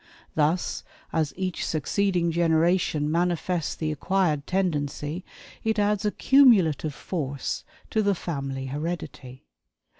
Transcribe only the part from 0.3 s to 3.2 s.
Thus as each succeeding generation